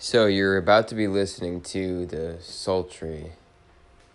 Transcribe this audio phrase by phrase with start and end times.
[0.00, 3.32] So you're about to be listening to the sultry,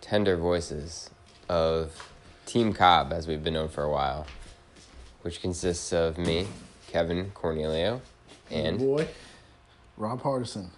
[0.00, 1.10] tender voices
[1.46, 2.10] of
[2.46, 4.26] Team Cobb, as we've been known for a while,
[5.20, 6.46] which consists of me,
[6.86, 8.00] Kevin Cornelio,
[8.50, 9.06] and boy,
[9.98, 10.68] Rob Hardison.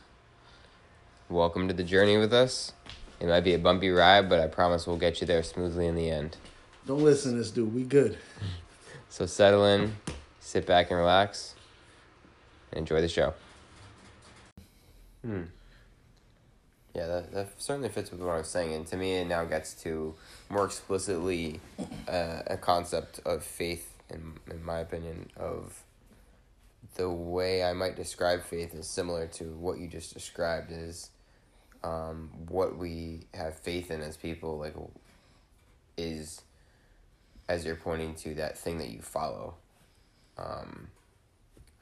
[1.28, 2.72] welcome to the journey with us.
[3.20, 5.94] It might be a bumpy ride, but I promise we'll get you there smoothly in
[5.94, 6.36] the end.
[6.84, 7.72] Don't listen to this dude.
[7.72, 8.18] We good.
[9.08, 9.98] So settle in,
[10.40, 11.54] sit back and relax,
[12.72, 13.34] and enjoy the show.
[15.26, 15.42] Hmm.
[16.94, 18.72] Yeah, that, that certainly fits with what I was saying.
[18.72, 20.14] And to me, it now gets to
[20.48, 21.60] more explicitly
[22.08, 25.82] uh, a concept of faith, in, in my opinion, of
[26.94, 31.10] the way I might describe faith is similar to what you just described is
[31.84, 34.74] um, what we have faith in as people, like,
[35.98, 36.40] is
[37.48, 39.54] as you're pointing to that thing that you follow.
[40.38, 40.88] Um,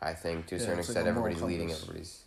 [0.02, 2.23] I think to a Yeah, certain it's like extent, a moral everybody's leading everybody's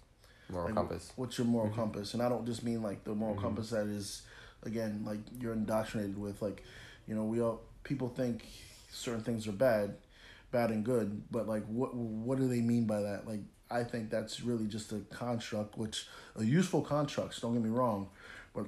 [0.50, 1.12] moral Like, compass.
[1.16, 1.80] What's your moral Mm-hmm.
[1.82, 2.14] compass?
[2.14, 4.24] And I don't just mean like the moral compass that is,
[4.63, 6.41] again, like you're indoctrinated with.
[6.41, 6.63] Like,
[7.08, 8.46] you know, we all people think
[8.91, 9.96] certain things are bad,
[10.52, 13.27] bad and good, but like, what what do they mean by that?
[13.27, 17.41] Like, I think that's really just a construct, which a useful construct.
[17.41, 18.10] Don't get me wrong,
[18.54, 18.66] but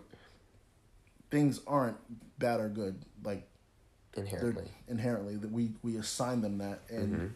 [1.31, 1.98] things aren't
[2.40, 3.03] bad or good.
[3.23, 3.48] Like
[4.18, 4.66] Inherently.
[4.88, 7.14] inherently that we we assign them that and.
[7.14, 7.30] Mhm.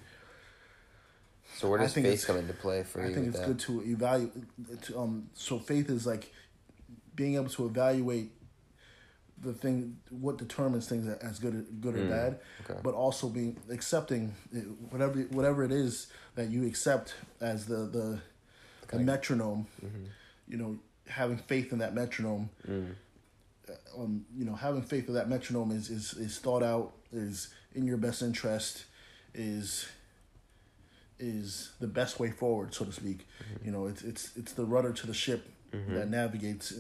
[1.58, 3.14] So where I does think faith come into play for I you?
[3.16, 3.48] think it's that?
[3.48, 4.82] good to evaluate.
[4.84, 6.32] To, um, so faith is like
[7.16, 8.32] being able to evaluate
[9.42, 12.80] the thing, what determines things as good, good or Mm, bad, okay.
[12.82, 14.34] but also being accepting
[14.90, 18.20] whatever whatever it is that you accept as the the,
[18.88, 19.04] the Okay.
[19.04, 19.68] metronome.
[19.84, 20.08] Mhm.
[20.48, 22.50] You know, having faith in that metronome.
[22.68, 22.96] Mm.
[23.98, 27.86] Um, you know, having faith in that metronome is is is thought out, is in
[27.86, 28.86] your best interest,
[29.34, 29.88] is
[31.20, 33.28] is the best way forward, so to speak.
[33.64, 35.50] You know, it's it's it's the rudder to the ship
[35.96, 36.74] that navigates,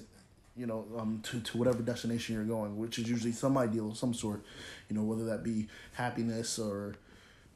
[0.56, 3.98] you know, um, to to whatever destination you're going, which is usually some ideal of
[3.98, 4.44] some sort.
[4.90, 6.96] You know, whether that be happiness or,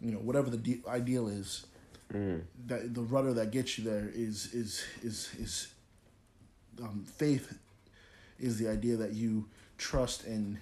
[0.01, 1.65] you know, whatever the de- ideal is.
[2.13, 2.41] Mm.
[2.67, 5.67] That the rudder that gets you there is is is is.
[6.81, 7.57] Um, faith
[8.39, 9.45] is the idea that you
[9.77, 10.59] trust and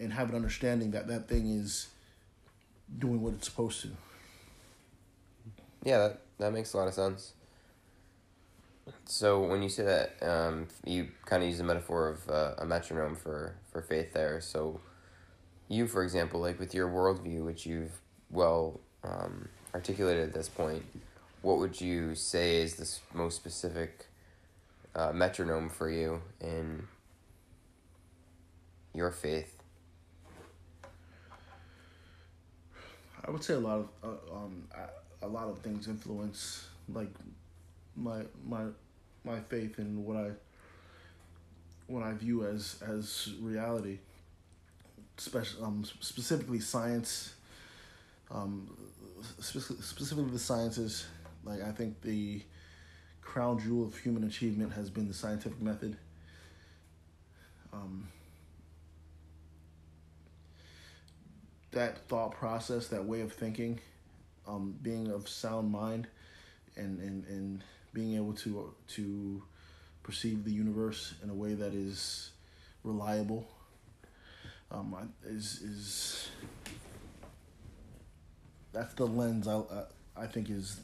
[0.00, 1.88] and have an understanding that that thing is
[2.98, 3.88] doing what it's supposed to.
[5.84, 7.32] Yeah, that, that makes a lot of sense.
[9.04, 12.64] So when you say that, um, you kind of use the metaphor of uh, a
[12.64, 14.40] metronome for, for faith there.
[14.40, 14.80] So
[15.68, 18.00] you, for example, like with your worldview, which you've
[18.30, 20.84] well um, articulated at this point,
[21.42, 24.06] what would you say is the most specific
[24.94, 26.88] uh, metronome for you in
[28.94, 29.54] your faith?
[33.24, 34.64] I would say a lot of uh, um
[35.22, 37.10] a lot of things influence like
[37.96, 38.64] my my
[39.24, 40.30] my faith in what I
[41.86, 43.98] what I view as as reality.
[45.16, 47.34] Special um specifically science.
[48.30, 48.76] Um,
[49.40, 51.06] spec- specifically the sciences.
[51.44, 52.42] Like I think the
[53.22, 55.96] crown jewel of human achievement has been the scientific method.
[57.72, 58.08] Um,
[61.72, 63.80] that thought process, that way of thinking,
[64.48, 66.08] um, being of sound mind,
[66.76, 69.42] and, and, and being able to to
[70.02, 72.30] perceive the universe in a way that is
[72.82, 73.46] reliable,
[74.70, 76.28] um, is is
[78.72, 79.60] that's the lens I
[80.16, 80.80] I, think is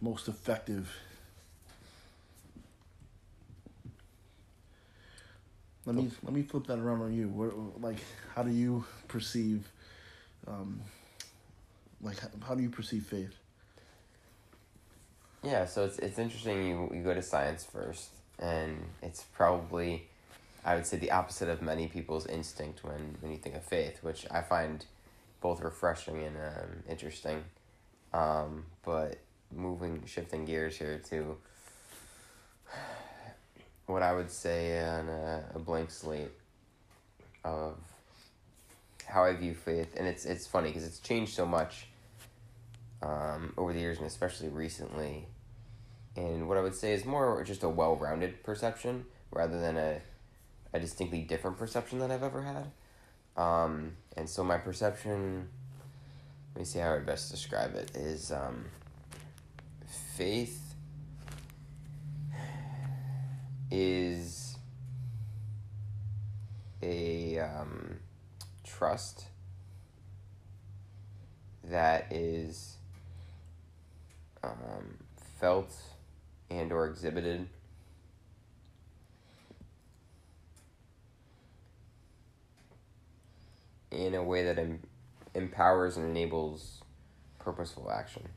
[0.00, 0.94] most effective.
[5.84, 7.28] Let me let me flip that around on you.
[7.28, 7.98] What, like,
[8.34, 9.68] how do you perceive,
[10.46, 10.80] um,
[12.02, 13.34] like, how, do you perceive faith?
[15.42, 16.66] Yeah, so it's it's interesting.
[16.66, 20.08] You you go to science first, and it's probably,
[20.64, 24.02] I would say, the opposite of many people's instinct when when you think of faith,
[24.02, 24.84] which I find
[25.40, 27.44] both refreshing and um, interesting.
[28.12, 29.18] Um, but
[29.50, 31.36] moving, shifting gears here to
[33.86, 36.30] what I would say on a, a blank slate
[37.44, 37.78] of
[39.06, 41.86] how I view faith, and it's it's funny because it's changed so much
[43.02, 45.26] um, over the years and especially recently.
[46.16, 50.00] And what I would say is more just a well rounded perception rather than a,
[50.72, 52.70] a distinctly different perception that I've ever had.
[53.36, 55.48] Um, and so my perception,
[56.54, 58.66] let me see how I would best describe it, is um,
[60.16, 60.74] faith
[63.70, 64.58] is
[66.82, 67.96] a um,
[68.64, 69.24] trust
[71.64, 72.76] that is
[74.44, 74.98] um,
[75.40, 75.74] felt
[76.50, 77.48] and or exhibited.
[83.90, 84.82] In a way that em-
[85.34, 86.82] empowers and enables
[87.38, 88.28] purposeful action.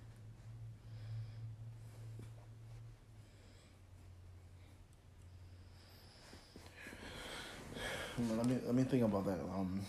[8.17, 9.39] Let me let me think about that.
[9.53, 9.81] Um,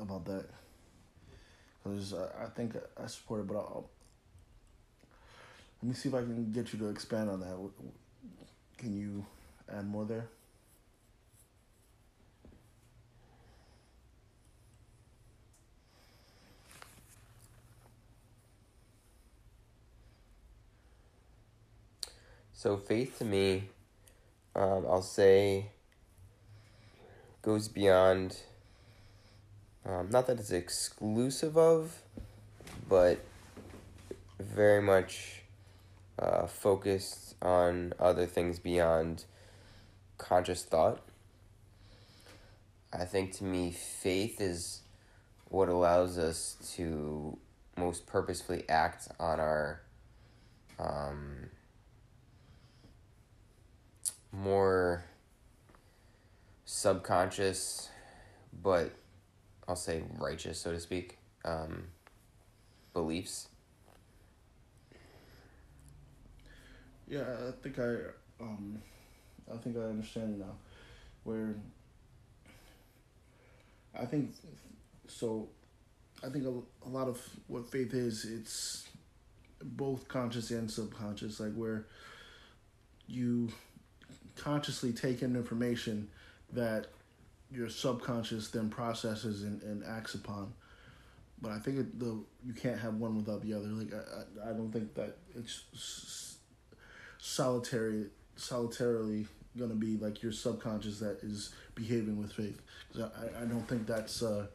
[0.00, 0.46] about that.
[1.82, 3.88] Because I, I think I support it, but I'll,
[5.84, 7.58] let me see if I can get you to expand on that.
[8.78, 9.26] Can you
[9.70, 10.28] add more there?
[22.54, 23.64] So faith to me,
[24.56, 25.66] um, I'll say,
[27.42, 28.38] goes beyond.
[29.84, 32.00] Um, not that it's exclusive of,
[32.88, 33.18] but
[34.40, 35.43] very much
[36.18, 39.24] uh, focused on other things beyond
[40.18, 41.00] conscious thought.
[42.92, 44.82] I think to me, faith is
[45.48, 47.38] what allows us to
[47.76, 49.80] most purposefully act on our
[50.78, 51.50] um,
[54.32, 55.04] more
[56.64, 57.88] subconscious,
[58.62, 58.92] but
[59.66, 61.84] I'll say righteous, so to speak, um,
[62.92, 63.48] beliefs.
[67.08, 67.96] Yeah, I think I,
[68.40, 68.80] um,
[69.52, 70.54] I think I understand now,
[71.24, 71.54] where.
[73.96, 74.32] I think,
[75.06, 75.48] so,
[76.24, 78.88] I think a, a lot of what faith is, it's
[79.62, 81.86] both conscious and subconscious, like where
[83.06, 83.50] you
[84.36, 86.08] consciously take in information
[86.52, 86.88] that
[87.52, 90.52] your subconscious then processes and, and acts upon.
[91.40, 93.66] But I think the you can't have one without the other.
[93.68, 96.33] Like I, I don't think that it's
[97.24, 98.04] solitary
[98.36, 99.26] solitarily
[99.58, 102.60] gonna be like your subconscious that is behaving with faith.
[102.92, 104.22] Cause I, I don't think that's.
[104.22, 104.46] Uh,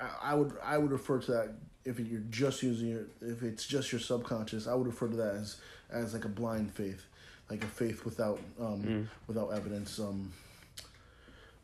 [0.00, 1.54] I, I would I would refer to that
[1.84, 4.66] if you're just using your if it's just your subconscious.
[4.66, 5.56] I would refer to that as
[5.90, 7.04] as like a blind faith
[7.50, 9.06] like a faith without um mm.
[9.26, 10.32] without evidence um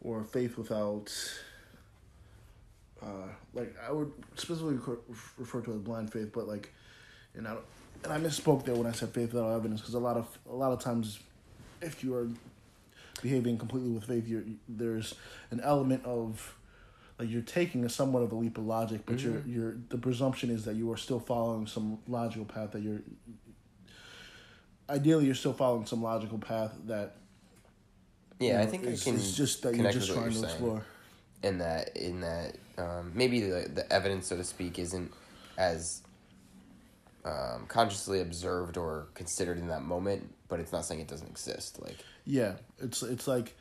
[0.03, 1.11] or faith without
[3.03, 4.79] uh like I would specifically
[5.39, 6.73] refer to as blind faith but like
[7.35, 7.57] and I
[8.05, 10.55] and I misspoke there when I said faith without evidence because a lot of a
[10.55, 11.19] lot of times
[11.81, 12.29] if you are
[13.23, 15.15] behaving completely with faith you're there's
[15.51, 16.57] an element of
[17.19, 19.51] like you're taking a somewhat of a leap of logic but mm-hmm.
[19.51, 23.03] you're you're the presumption is that you are still following some logical path that you're
[24.89, 27.17] ideally you're still following some logical path that
[28.39, 30.41] yeah you know, i think it's, I can it's just that you're just trying you're
[30.41, 30.85] to explore
[31.43, 35.13] in that in that um, maybe the, the evidence so to speak isn't
[35.59, 36.03] as
[37.25, 41.81] um, consciously observed or considered in that moment but it's not saying it doesn't exist
[41.83, 43.55] like yeah it's it's like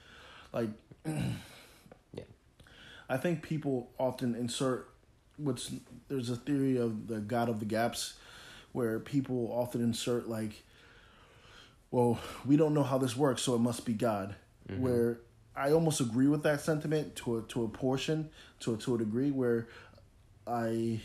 [0.54, 0.70] like
[1.06, 2.24] yeah
[3.10, 4.90] i think people often insert
[5.38, 5.72] what's
[6.08, 8.14] there's a theory of the god of the gaps
[8.72, 10.64] where people often insert like
[11.92, 14.36] well, we don't know how this works, so it must be God.
[14.70, 14.82] Mm-hmm.
[14.82, 15.20] Where
[15.56, 18.30] I almost agree with that sentiment to a, to a portion,
[18.62, 19.68] to a, to a degree, where
[20.46, 21.02] I,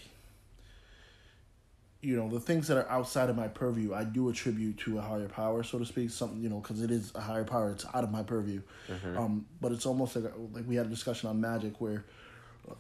[2.05, 5.01] you know, the things that are outside of my purview, I do attribute to a
[5.01, 6.11] higher power, so to speak.
[6.11, 7.71] Something you know, because it is a higher power.
[7.71, 8.61] It's out of my purview.
[8.89, 9.17] Mm-hmm.
[9.19, 12.05] Um, but it's almost like like we had a discussion on magic, where,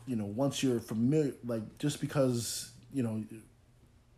[0.06, 3.24] you know, once you're familiar, like just because you know,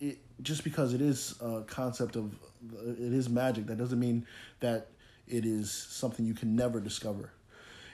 [0.00, 2.34] it just because it is a concept of
[2.74, 3.66] it is magic.
[3.66, 4.26] That doesn't mean
[4.58, 4.88] that
[5.28, 7.30] it is something you can never discover.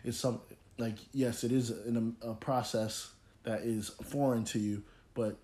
[0.02, 0.40] It's some
[0.78, 3.10] like yes, it is in a, a process
[3.42, 4.82] that is foreign to you,
[5.12, 5.37] but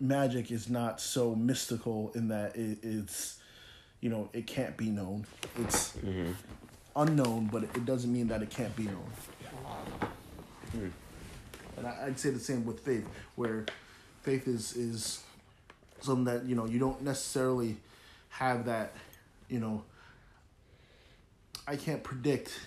[0.00, 3.38] magic is not so mystical in that it, it's
[4.00, 5.26] you know it can't be known.
[5.58, 6.32] It's mm-hmm.
[6.96, 9.10] unknown, but it doesn't mean that it can't be known.
[10.76, 10.90] Mm.
[11.76, 13.66] And I, I'd say the same with faith, where
[14.22, 15.22] faith is is
[16.00, 17.76] something that you know you don't necessarily
[18.28, 18.92] have that,
[19.48, 19.82] you know,
[21.66, 22.58] I can't predict.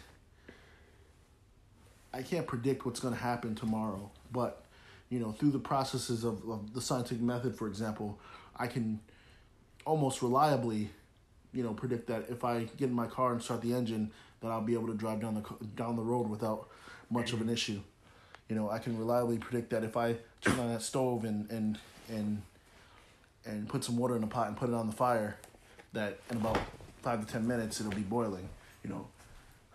[2.14, 4.66] I can't predict what's going to happen tomorrow, but
[5.12, 8.18] you know, through the processes of, of the scientific method, for example,
[8.58, 9.02] I can
[9.86, 10.90] almost reliably,
[11.54, 14.48] you know, predict that if I get in my car and start the engine, that
[14.48, 16.70] I'll be able to drive down the down the road without
[17.10, 17.82] much of an issue.
[18.48, 21.78] You know, I can reliably predict that if I turn on that stove and and
[22.08, 22.42] and
[23.46, 25.38] and put some water in a pot and put it on the fire,
[25.92, 26.58] that in about
[27.02, 28.48] five to ten minutes it'll be boiling.
[28.82, 29.08] You know,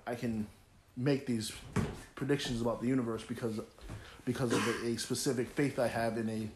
[0.07, 0.47] I can
[0.97, 1.53] make these
[2.15, 3.61] predictions about the universe because
[4.27, 6.49] because of a, a specific faith I have in a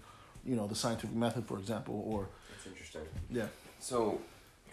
[0.47, 3.03] you know the scientific method, for example, or That's interesting.
[3.31, 3.47] yeah.
[3.79, 4.21] So,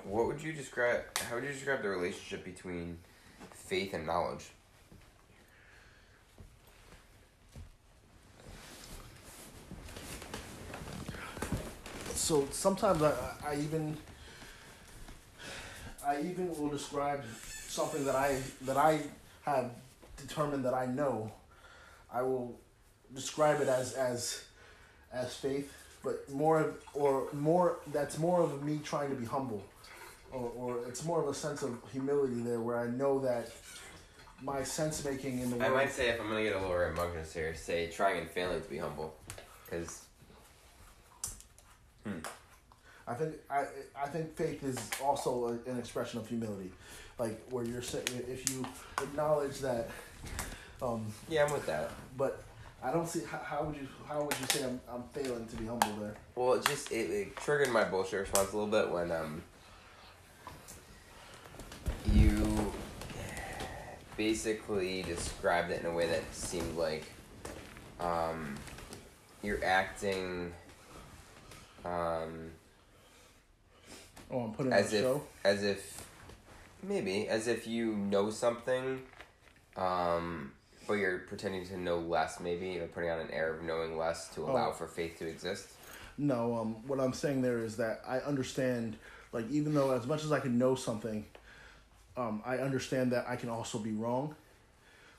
[0.03, 1.01] what would you describe?
[1.17, 2.97] How would you describe the relationship between
[3.53, 4.45] faith and knowledge?
[12.13, 13.13] So sometimes I,
[13.45, 13.95] I even
[16.05, 17.23] I even will describe
[17.67, 19.01] something that I that I
[19.43, 19.71] have
[20.17, 21.31] determined that I know.
[22.11, 22.59] I will
[23.13, 24.43] describe it as as
[25.11, 25.73] as faith,
[26.03, 29.63] but more of- or more that's more of me trying to be humble,
[30.31, 33.51] or or it's more of a sense of humility there where I know that
[34.41, 35.71] my sense making in the world.
[35.71, 38.61] I might say if I'm gonna get a little rambunctious here, say trying and failing
[38.61, 39.15] to be humble,
[39.65, 40.01] because
[43.07, 46.71] I think I I think faith is also a, an expression of humility,
[47.17, 48.65] like where you're saying if you
[49.01, 49.89] acknowledge that,
[50.81, 51.91] um, yeah, I'm with that.
[52.17, 52.43] but
[52.83, 55.55] I don't see how, how would you how would you say I'm I'm failing to
[55.55, 56.15] be humble there?
[56.35, 59.41] Well, it just it, it triggered my bullshit response a little bit when um
[62.13, 62.71] you
[64.15, 67.05] basically described it in a way that seemed like
[67.99, 68.55] um
[69.43, 70.53] you're acting
[71.85, 72.51] um
[74.29, 75.21] Oh, I'm putting as if show.
[75.45, 76.05] as if
[76.83, 79.01] maybe as if you know something
[79.77, 80.51] um
[80.87, 84.29] but you're pretending to know less maybe or putting on an air of knowing less
[84.29, 84.73] to allow Oh.
[84.73, 85.67] for faith to exist
[86.17, 88.97] No, um, what I'm saying there is that I understand,
[89.33, 91.25] like, even though as much as I can know something,
[92.15, 94.33] um, I understand that I can also be wrong.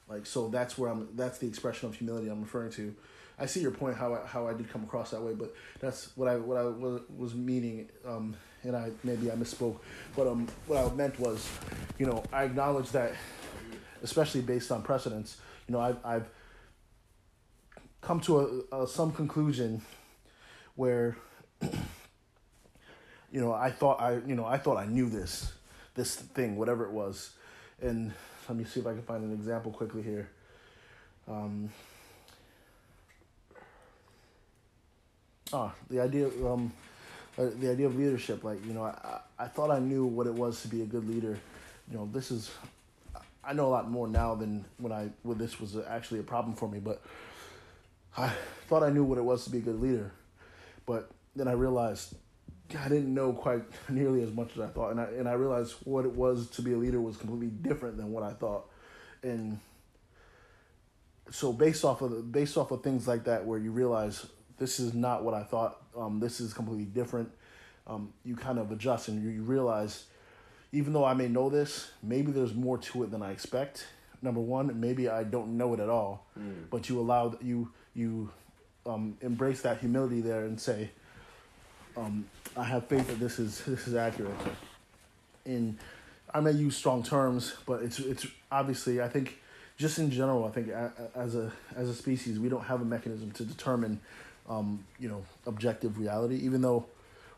[0.08, 1.06] Like, so that's where I'm.
[1.14, 2.94] That's the expression of humility I'm referring to.
[3.38, 6.10] I see your point how I, how I did come across that way, but that's
[6.16, 7.88] what I what I was, was meaning.
[8.04, 8.34] Um,
[8.64, 9.76] and I maybe I misspoke,
[10.16, 11.46] but um, what I meant was,
[11.98, 13.12] you know, I acknowledge that,
[14.02, 15.36] especially based on precedents.
[15.68, 16.26] You know, I've I've
[18.00, 19.82] come to a, a some conclusion
[20.76, 21.16] where
[21.62, 25.52] you know I thought I you know I thought I knew this
[25.94, 27.32] this thing whatever it was.
[27.82, 28.12] And
[28.48, 30.30] let me see if I can find an example quickly here.
[31.28, 31.68] Um
[35.52, 36.72] ah the idea of, um
[37.36, 40.26] uh, the idea of leadership like you know I, I I thought I knew what
[40.26, 41.38] it was to be a good leader.
[41.90, 42.50] You know this is
[43.48, 46.54] I know a lot more now than when I when this was actually a problem
[46.54, 47.02] for me but
[48.16, 48.30] I
[48.66, 50.12] thought I knew what it was to be a good leader.
[50.86, 52.14] But then I realized
[52.78, 55.74] I didn't know quite nearly as much as I thought, and I and I realized
[55.84, 58.66] what it was to be a leader was completely different than what I thought,
[59.22, 59.60] and
[61.30, 64.26] so based off of based off of things like that, where you realize
[64.58, 67.30] this is not what I thought, um, this is completely different,
[67.86, 70.06] um, you kind of adjust and you, you realize,
[70.72, 73.86] even though I may know this, maybe there's more to it than I expect.
[74.20, 76.26] Number one, maybe I don't know it at all,
[76.70, 78.30] but you allow you you
[78.86, 80.90] um, embrace that humility there and say,
[81.96, 84.34] um, I have faith that this is this is accurate.
[85.44, 85.78] And
[86.34, 89.38] I may use strong terms, but it's it's obviously I think
[89.76, 90.68] just in general I think
[91.14, 94.00] as a as a species we don't have a mechanism to determine
[94.48, 96.86] um, you know objective reality, even though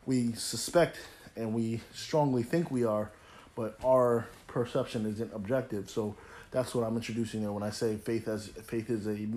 [0.05, 0.97] we suspect
[1.35, 3.11] and we strongly think we are,
[3.55, 5.89] but our perception isn't objective.
[5.89, 6.15] So
[6.51, 9.27] that's what I'm introducing there when I say faith as faith is a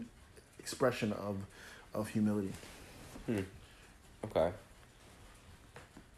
[0.59, 1.37] expression of
[1.94, 2.52] of humility.
[3.26, 3.40] Hmm.
[4.25, 4.52] Okay.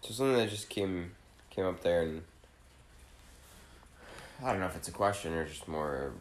[0.03, 1.13] So something that just came
[1.51, 2.23] came up there, and
[4.43, 6.13] I don't know if it's a question or just more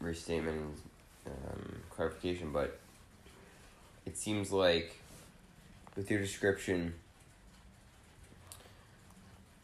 [0.00, 0.78] restatement
[1.26, 2.78] um, clarification, but
[4.06, 4.96] it seems like
[5.96, 6.94] with your description,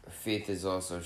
[0.08, 1.00] faith is also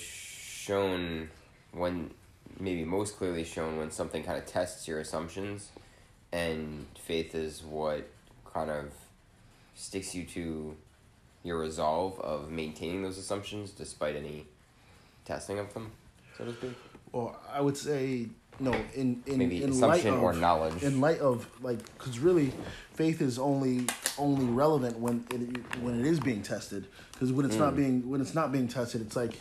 [0.65, 1.29] shown
[1.73, 2.11] when
[2.59, 5.71] maybe most clearly shown when something kind of tests your assumptions,
[6.33, 8.09] and faith is what
[8.53, 8.87] kind of
[9.75, 10.77] sticks you to
[11.43, 14.47] your resolve of maintaining those assumptions despite any
[15.25, 15.91] testing of them,
[16.39, 16.73] so to speak.
[17.13, 18.29] well I would say
[18.61, 20.83] no in in Maybe in light assumption of, or knowledge.
[20.83, 22.53] in light of like because really
[22.95, 25.41] faith is only only relevant when it
[25.83, 27.65] when it is being tested because when it's Mm.
[27.67, 29.35] not being when it's not being tested it's like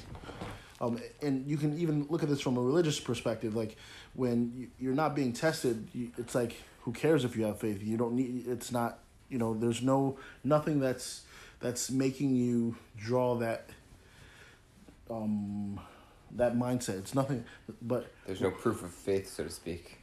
[0.83, 3.77] um and you can even look at this from a religious perspective like
[4.13, 7.81] when you, you're not being tested you, it's like who cares if you have faith?
[7.81, 8.99] You don't need it's not
[9.29, 11.23] you know there's no nothing that's
[11.59, 13.69] that's making you draw that
[15.09, 15.79] um
[16.35, 16.97] that mindset.
[16.99, 17.45] It's nothing
[17.81, 19.99] but There's no proof of faith, so to speak.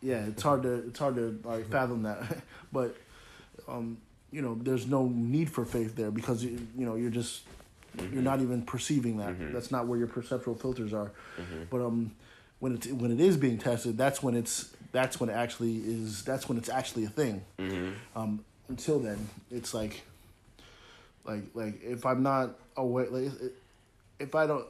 [0.00, 2.22] yeah, it's hard to it's hard to like fathom that,
[2.72, 2.96] but
[3.66, 3.98] um,
[4.30, 7.42] you know, there's no need for faith there because you you know you're just
[8.12, 9.38] you're not even perceiving that.
[9.38, 9.52] Mhm.
[9.52, 11.12] That's not where your perceptual filters are.
[11.38, 11.68] Mhm.
[11.70, 12.12] But um,
[12.60, 16.24] when it's when it is being tested, that's when it's that's when it actually is.
[16.24, 17.44] That's when it's actually a thing.
[17.58, 18.18] Mm-hmm.
[18.18, 20.02] Um, until then, it's like,
[21.24, 23.32] like like if I'm not aware, like
[24.18, 24.66] if I don't,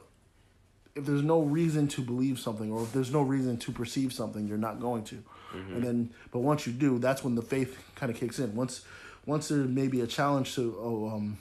[0.95, 4.47] if there's no reason to believe something, or if there's no reason to perceive something,
[4.47, 5.15] you're not going to.
[5.55, 5.73] Mm-hmm.
[5.75, 8.55] And then, but once you do, that's when the faith kind of kicks in.
[8.55, 8.81] Once,
[9.25, 11.39] once there may be a challenge to, oh, um,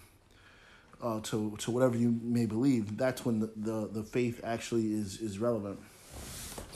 [1.03, 5.21] uh, to to whatever you may believe, that's when the, the, the faith actually is
[5.21, 5.79] is relevant.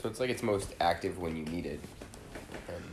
[0.01, 1.79] So it's like it's most active when you need it.
[2.67, 2.83] And...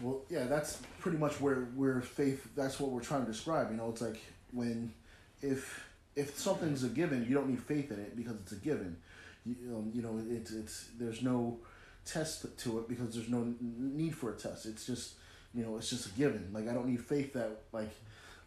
[0.00, 2.48] Well, yeah, that's pretty much where where faith.
[2.56, 3.70] That's what we're trying to describe.
[3.70, 4.20] You know, it's like
[4.52, 4.92] when
[5.40, 5.84] if
[6.16, 8.96] if something's a given, you don't need faith in it because it's a given.
[9.44, 11.58] You, um, you know, it's it's there's no
[12.04, 14.66] test to it because there's no need for a test.
[14.66, 15.14] It's just
[15.54, 16.50] you know, it's just a given.
[16.52, 17.90] Like I don't need faith that like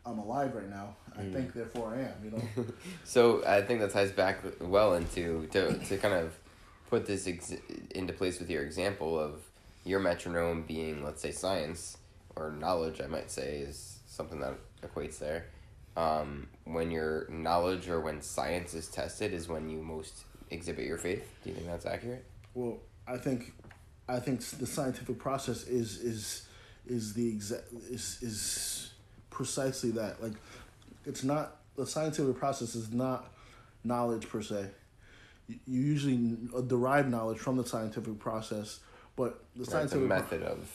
[0.06, 0.96] I'm alive right now.
[1.18, 1.34] I mm.
[1.34, 2.14] think, therefore, I am.
[2.24, 2.66] You know.
[3.04, 6.38] so I think that ties back well into to to kind of
[6.90, 7.54] put this ex-
[7.92, 9.42] into place with your example of
[9.84, 11.98] your metronome being, let's say, science
[12.36, 13.02] or knowledge.
[13.02, 15.48] I might say is something that equates there.
[15.98, 20.98] Um, when your knowledge or when science is tested is when you most exhibit your
[20.98, 21.34] faith.
[21.44, 22.26] Do you think that's accurate?
[22.54, 23.54] Well, I think,
[24.08, 26.48] I think the scientific process is is
[26.88, 28.94] is the exact is is
[29.36, 30.24] precisely that.
[30.24, 30.34] Like,
[31.06, 33.32] it's not the scientific process is not
[33.84, 34.70] knowledge per se.
[35.48, 38.80] You, usually derive knowledge from the scientific process,
[39.16, 40.70] but the right, scientific method pro- of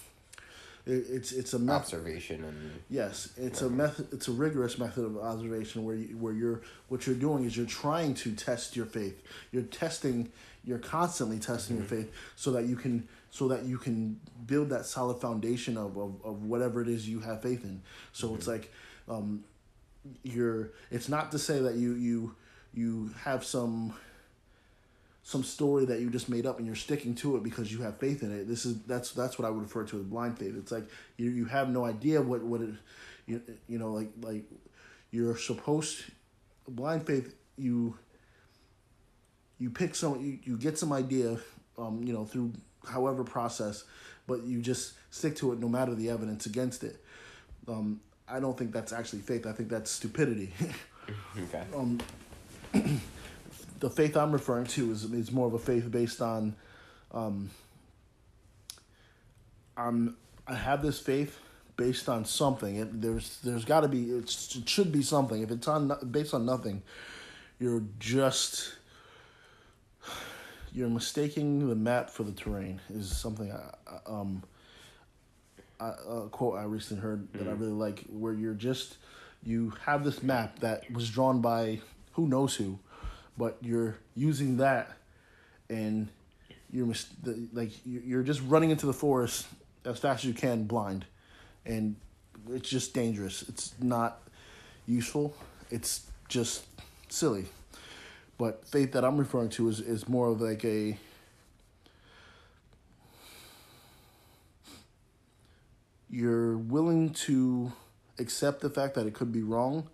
[0.86, 4.08] it, it's it's a method observation and yes, it's a method.
[4.12, 7.66] It's a rigorous method of observation where you, where you're what you're doing is you're
[7.66, 9.22] trying to test your faith.
[9.52, 10.30] You're testing.
[10.64, 11.94] You're constantly testing mm-hmm.
[11.94, 15.96] your faith so that you can so that you can build that solid foundation of,
[15.96, 17.82] of, of whatever it is you have faith in.
[18.12, 18.36] So mm-hmm.
[18.36, 18.72] it's like
[19.08, 19.44] um,
[20.22, 22.34] you're it's not to say that you you
[22.72, 23.94] you have some
[25.22, 27.98] some story that you just made up and you're sticking to it because you have
[27.98, 28.48] faith in it.
[28.48, 30.54] This is that's that's what I would refer to as blind faith.
[30.56, 32.70] It's like you you have no idea what what it
[33.26, 34.44] you you know like like
[35.10, 36.04] you're supposed
[36.68, 37.98] blind faith you
[39.58, 41.36] you pick some you, you get some idea
[41.76, 42.52] um you know through
[42.88, 43.84] however process,
[44.26, 47.04] but you just stick to it no matter the evidence against it.
[47.68, 49.46] Um, I don't think that's actually faith.
[49.46, 50.52] I think that's stupidity.
[51.38, 51.64] okay.
[51.74, 52.00] Um,
[53.80, 56.54] the faith I'm referring to is is more of a faith based on,
[57.12, 57.50] um,
[59.76, 60.16] I'm
[60.46, 61.38] I have this faith
[61.76, 62.76] based on something.
[62.76, 65.42] It, there's there's got to be it should be something.
[65.42, 66.82] If it's on based on nothing,
[67.58, 68.74] you're just
[70.72, 74.42] you're mistaking the map for the terrain is something I, um
[75.80, 77.48] I, a quote I recently heard that mm.
[77.48, 78.98] I really like where you're just
[79.42, 81.80] you have this map that was drawn by
[82.12, 82.78] who knows who
[83.40, 84.98] but you're using that
[85.70, 86.08] and
[86.70, 87.06] you're mis-
[87.54, 89.46] like you're just running into the forest
[89.86, 91.06] as fast as you can blind.
[91.64, 91.96] And
[92.50, 93.40] it's just dangerous.
[93.48, 94.20] It's not
[94.86, 95.34] useful.
[95.70, 96.66] It's just
[97.08, 97.46] silly.
[98.36, 100.98] But faith that I'm referring to is, is more of like a
[106.10, 107.72] you're willing to
[108.18, 109.88] accept the fact that it could be wrong.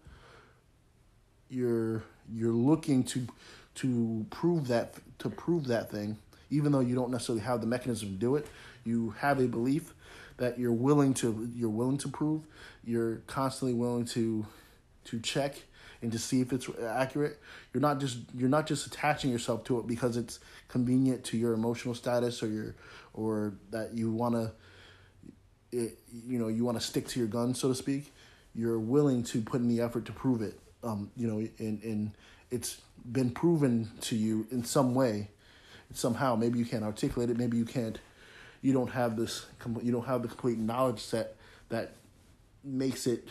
[1.49, 3.27] You're you're looking to
[3.77, 6.19] to prove that to prove that thing,
[6.51, 8.47] even though you don't necessarily have the mechanism to do it.
[8.85, 9.95] You have a belief
[10.39, 12.43] that you're willing to you're willing to prove.
[12.85, 14.47] You're constantly willing to
[15.05, 15.57] to check
[16.03, 17.41] and to see if it's accurate.
[17.73, 21.53] You're not just you're not just attaching yourself to it because it's convenient to your
[21.53, 22.75] emotional status or your
[23.15, 24.53] or that you want to
[25.73, 28.13] you know you want to stick to your gun so to speak.
[28.55, 30.59] You're willing to put in the effort to prove it.
[30.87, 32.13] Um, you know, and and
[32.51, 35.29] it's been proven to you in some way,
[35.93, 36.37] somehow.
[36.37, 37.37] Maybe you can't articulate it.
[37.37, 37.99] Maybe you can't.
[38.63, 39.47] You don't have this.
[39.83, 41.37] You don't have the complete knowledge set
[41.69, 41.95] that
[42.63, 43.29] makes it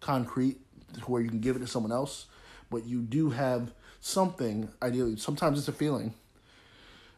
[0.00, 0.58] concrete
[0.94, 2.26] to where you can give it to someone else,
[2.70, 4.68] but you do have something.
[4.82, 6.14] Ideally, sometimes it's a feeling.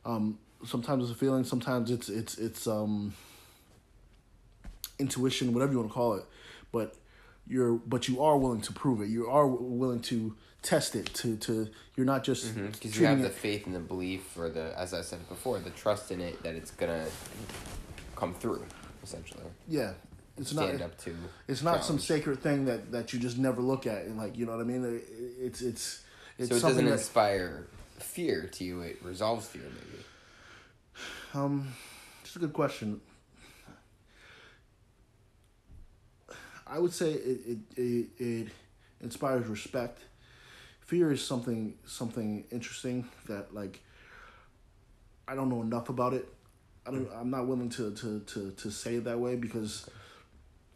[0.05, 1.45] Um, sometimes it's a feeling.
[1.45, 3.15] Sometimes it's it's it's um,
[4.99, 6.25] intuition, whatever you want to call it.
[6.71, 6.95] But
[7.47, 9.09] you're but you are willing to prove it.
[9.09, 11.13] You are willing to test it.
[11.15, 13.01] To to you're not just because mm-hmm.
[13.01, 16.11] you have the faith and the belief, or the as I said before, the trust
[16.11, 17.07] in it that it's gonna
[18.17, 18.65] come through.
[19.03, 19.43] Essentially.
[19.69, 19.95] Yeah,
[20.39, 21.15] it's stand not, up to.
[21.49, 24.47] It's not some sacred thing that, that you just never look at and like you
[24.47, 25.01] know what I mean.
[25.41, 26.03] It's it's
[26.39, 27.67] it's so it doesn't that, inspire
[27.99, 28.81] fear to you.
[28.81, 30.05] It resolves fear, maybe.
[31.35, 31.73] Um,
[32.23, 33.01] just a good question.
[36.73, 38.49] I would say it it, it, it
[39.03, 39.99] inspires respect.
[40.81, 43.81] Fear is something something interesting that like
[45.29, 46.27] I don't know enough about it.
[46.87, 47.09] I don't.
[47.15, 49.89] I'm not willing to to to to say it that way because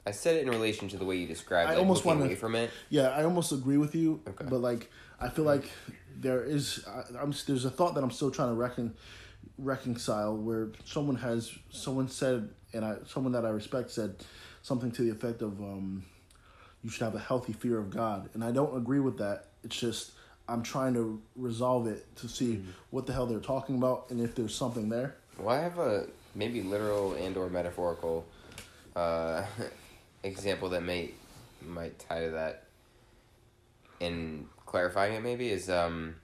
[0.07, 1.69] I said it in relation to the way you described.
[1.69, 2.71] I like, almost wanna- away from it.
[2.91, 4.45] Yeah, I almost agree with you, Okay.
[4.49, 5.71] but like I feel like
[6.15, 8.95] there is I, I'm there's a thought that I'm still trying to recon,
[9.57, 14.15] reconcile where someone has someone said and I someone that I respect said
[14.67, 16.05] something to the effect of um,
[16.83, 19.47] you should have a healthy fear of God, and I don't agree with that.
[19.63, 20.11] It's just
[20.49, 24.35] I'm trying to resolve it to see what the hell they're talking about and if
[24.35, 25.15] there's something there.
[25.39, 28.27] Well, I have a maybe literal and or metaphorical
[28.97, 29.45] uh,
[30.25, 31.13] example that may
[31.65, 32.65] might tie to that.
[34.01, 36.17] In clarifying it, maybe is um,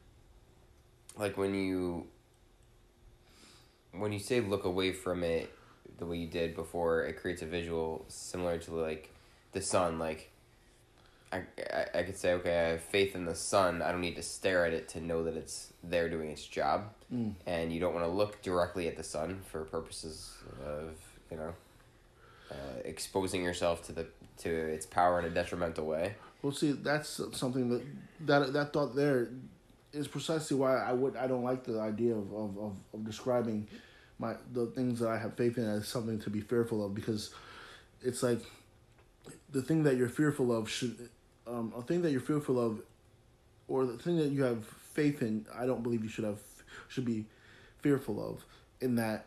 [1.16, 2.09] like when you
[3.92, 5.48] when you say look away from it
[5.98, 9.10] the way you did before, it creates a visual similar to like
[9.52, 9.98] the sun.
[9.98, 10.30] Like
[11.32, 13.82] I, I, I could say, okay, I have faith in the sun.
[13.82, 16.92] I don't need to stare at it to know that it's there doing its job.
[17.12, 17.34] Mm.
[17.46, 20.32] And you don't want to look directly at the sun for purposes
[20.64, 20.94] of,
[21.30, 21.54] you know,
[22.50, 24.06] uh, exposing yourself to the
[24.38, 26.14] to its power in a detrimental way.
[26.42, 27.82] Well, see, that's something that
[28.26, 29.28] that that thought there
[29.92, 33.68] is precisely why I would I don't like the idea of of, of, of describing
[34.22, 37.35] my the things that I have faith in as something to be fearful of because
[38.00, 38.40] it's like
[39.50, 41.11] the thing that you're fearful of should
[41.46, 42.80] um, a thing that you're fearful of
[43.66, 46.38] or the thing that you have faith in I don't believe you should have
[46.88, 47.24] should be
[47.80, 48.44] fearful of
[48.80, 49.26] in that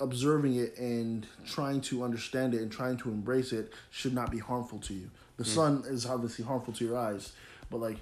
[0.00, 4.38] observing it and trying to understand it and trying to embrace it should not be
[4.38, 5.10] harmful to you.
[5.38, 7.32] The sun is obviously harmful to your eyes,
[7.70, 7.98] but like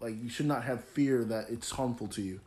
[0.00, 2.40] like you should not have fear that it's harmful to you.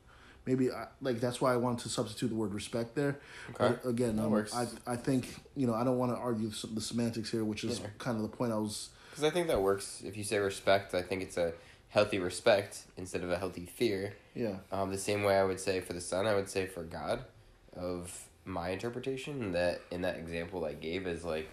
[0.46, 3.20] Maybe I, like that's why I wanted to substitute the word respect there.
[3.52, 3.76] Okay.
[3.84, 4.46] But again, um.
[4.54, 7.80] I I think you know I don't want to argue the semantics here, which is
[7.80, 7.88] Yeah.
[7.98, 8.90] kind of the point I was.
[9.10, 10.02] Because I think that works.
[10.06, 11.54] If you say respect, I think it's a
[11.90, 14.14] healthy respect instead of a healthy fear.
[14.36, 16.84] Yeah, Um, the same way I would say for the sun, I would say for
[16.84, 17.24] God,
[17.74, 21.50] of my interpretation that in that example I gave is like,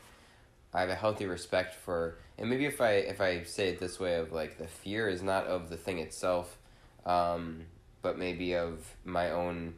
[0.75, 4.01] I have a healthy respect for, and maybe if I if I say it this
[4.01, 6.59] way of like the fear is not of the thing itself,
[7.07, 7.67] um,
[8.03, 9.75] but maybe of my own,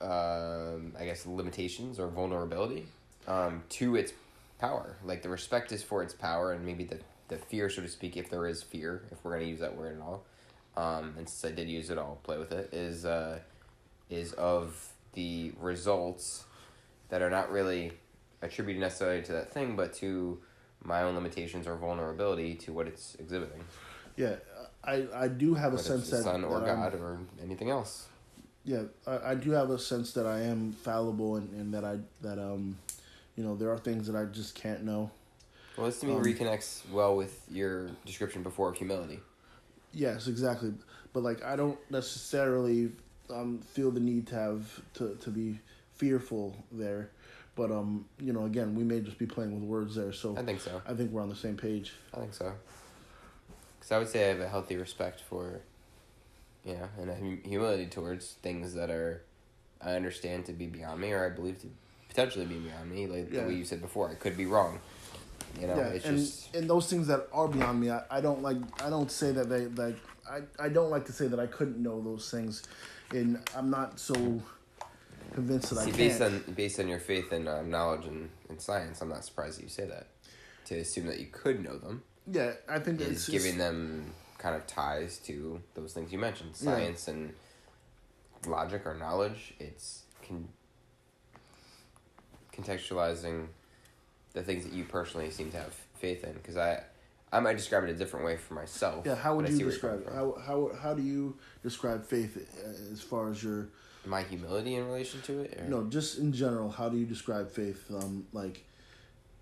[0.00, 2.86] um, I guess limitations or vulnerability,
[3.26, 4.12] um, to its
[4.58, 4.96] power.
[5.04, 8.16] Like the respect is for its power, and maybe the the fear, so to speak,
[8.16, 10.24] if there is fear, if we're gonna use that word at all
[10.76, 12.72] um, and since I did use it, I'll play with it.
[12.72, 13.40] Is uh,
[14.08, 16.44] is of the results
[17.08, 17.92] that are not really
[18.42, 20.38] attributed necessarily to that thing, but to
[20.82, 23.62] my own limitations or vulnerability to what it's exhibiting,
[24.20, 24.36] yeah.
[24.82, 28.06] I I do have a sense that sun or that I'm- God or anything else.
[28.64, 31.94] yeah I, I do have a sense that i am fallible and, and that i
[32.26, 32.76] that um
[33.36, 35.10] you know there are things that i just can't know
[35.76, 39.18] Well, this to me Um, reconnects well with your description before of humility.
[40.04, 40.72] yes exactly
[41.14, 42.92] but like i don't necessarily
[43.30, 44.60] um feel the need to have
[44.98, 45.58] to, to be
[46.00, 47.08] fearful there
[47.56, 50.42] but um you know again we may just be playing with words there so I
[50.42, 50.80] think so.
[50.86, 52.52] i think we're on the same page I think so.
[53.80, 55.62] Because I would say I have a healthy respect for,
[56.64, 59.22] you know, and a hum- humility towards things that are,
[59.80, 61.68] I understand to be beyond me, or I believe to
[62.08, 63.06] potentially be beyond me.
[63.06, 63.42] Like Yeah.
[63.42, 64.80] the way you said before, I could be wrong.
[65.58, 68.20] You know, yeah it's and just and those things that are beyond me I, I
[68.20, 69.96] don't like i don't say that they like
[70.30, 72.62] I, I don't like to say that i couldn't know those things
[73.10, 74.14] and i'm not so
[75.34, 78.30] convinced that see i based can't on based on your faith and um, knowledge and,
[78.48, 79.00] and science.
[79.00, 80.06] I'm not surprised that you say that.
[80.66, 84.12] To assume that you could know them yeah i think is it's giving it's, them
[84.40, 86.72] kind of ties to those things you mentioned, Yeah.
[86.72, 87.34] science and
[88.46, 89.54] logic or knowledge.
[89.60, 90.48] It's con-
[92.52, 93.48] contextualizing
[94.32, 96.32] the things that you personally seem to have faith in.
[96.32, 96.82] Because I,
[97.32, 99.04] I might describe it a different way for myself.
[99.06, 102.04] yeah how would you see where you're describe it how, how how do you describe
[102.06, 103.68] faith uh, as far as your
[104.06, 105.60] my humility in relation to it?
[105.60, 105.68] Or?
[105.68, 108.64] no just in general how do you describe faith um like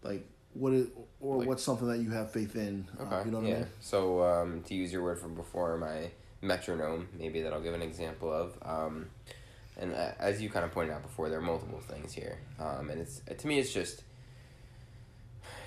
[0.02, 0.88] like what is
[1.20, 3.14] or Like- what's something that you have faith in Okay.
[3.16, 3.54] uh, you know what yeah.
[3.54, 6.10] i mean So um, to use your word from before, my
[6.42, 8.56] metronome, maybe that I'll give an example of.
[8.62, 9.06] Um,
[9.76, 12.90] and uh, as you kind of pointed out before, there are multiple things here, um,
[12.90, 14.02] and it's to me, it's just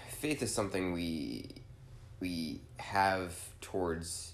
[0.10, 1.46] faith is something we
[2.20, 4.34] we have towards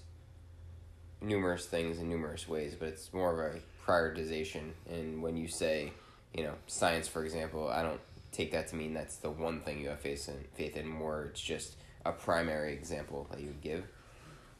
[1.20, 4.72] numerous things in numerous ways, but it's more of a prioritization.
[4.90, 5.92] And when you say,
[6.34, 8.00] you know, science, for example, I don't
[8.32, 10.44] take that to mean that's the one thing you have faith in.
[10.54, 13.84] Faith in more, it's just a primary example that you would give.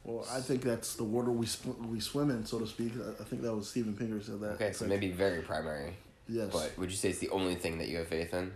[0.05, 3.25] well i think that's the water we sw- we swim in so to speak i,
[3.25, 5.95] think that was steven pinker said that Okay, so like- maybe very primary,
[6.29, 8.53] yes but would you say it's the only thing that you have faith in?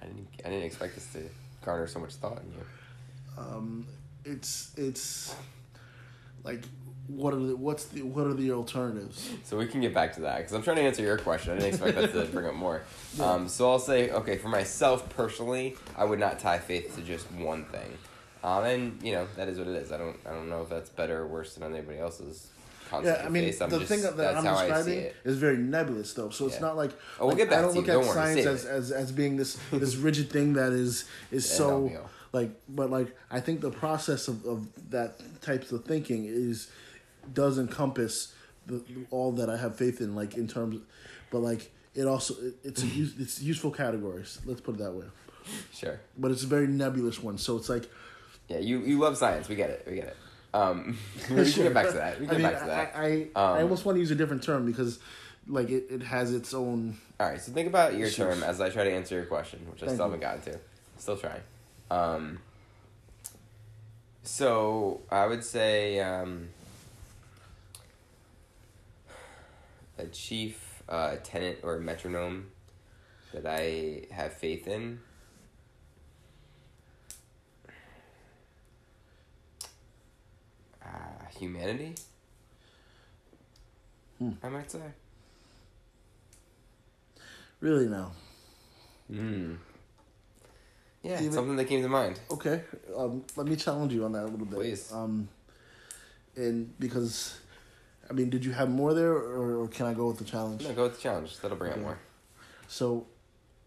[0.00, 0.28] I didn't.
[0.44, 1.20] I didn't expect this to
[1.64, 2.64] garner so much thought in you.
[3.38, 3.86] um,
[4.24, 5.34] it's it's
[6.44, 6.64] like
[7.08, 9.30] what are the what's the what are the alternatives?
[9.44, 11.52] So we can get back to that because I'm trying to answer your question.
[11.52, 12.82] I didn't expect that to bring up more.
[13.20, 17.30] Um, so I'll say, okay, for myself personally, I would not tie faith to just
[17.32, 17.98] one thing.
[18.44, 19.92] Um, and you know that is what it is.
[19.92, 22.48] I don't I don't know if that's better or worse than anybody else's
[22.92, 23.44] Yeah, I mean.
[23.44, 26.30] The just, thing that I'm how I see describing is very nebulous though.
[26.30, 26.60] So it's Yeah.
[26.62, 27.86] not like Oh, we'll like, get back I don't to you.
[27.86, 31.48] look Don't at science as, as as being this this rigid thing that is is
[31.50, 36.24] Yeah, so like but like I think the process of, of that types of thinking
[36.24, 36.68] is
[37.34, 38.34] does encompass
[38.66, 40.80] the, all that I have faith in like in terms
[41.30, 44.40] but like it also it, it's a use, it's useful categories.
[44.46, 45.06] Let's put it that way.
[45.74, 45.98] Sure.
[46.16, 47.38] But it's a very nebulous one.
[47.38, 47.90] So it's like
[48.48, 49.48] Yeah, you you love science.
[49.48, 49.84] We get it.
[49.88, 50.16] We get it.
[50.54, 50.98] Um,
[51.30, 52.20] we can get back to that.
[52.20, 52.92] We can I get mean, back to that.
[52.96, 54.98] I, I, I Um, almost want to use a different term because
[55.48, 58.16] like it, it has its own All right, so think about your Issues.
[58.16, 60.12] term as I try to answer your question, which I Thank still you.
[60.12, 60.60] haven't gotten to.
[60.98, 61.40] Still trying.
[61.90, 62.38] Um,
[64.22, 66.48] so I would say um,
[69.98, 72.50] a chief uh, tenant or metronome
[73.32, 75.00] that I have faith in.
[80.84, 80.88] Uh,
[81.38, 81.94] humanity,
[84.18, 84.30] Hmm.
[84.42, 84.80] I might say.
[87.60, 88.10] really now.
[89.10, 89.56] Mm.
[91.04, 92.18] Yeah, Even- something that came to mind.
[92.28, 92.64] Okay,
[92.96, 94.56] um, let me challenge you on that a little bit.
[94.58, 94.92] Please.
[94.92, 95.28] Um,
[96.34, 97.38] and because,
[98.10, 100.62] I mean, did you have more there, or, or can I go with the challenge?
[100.64, 101.38] No, go with the challenge.
[101.40, 101.84] That'll bring up Okay.
[101.86, 101.98] more.
[102.68, 103.06] So,